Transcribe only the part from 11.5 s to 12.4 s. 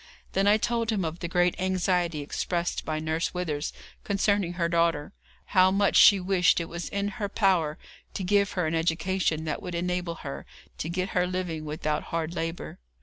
without hard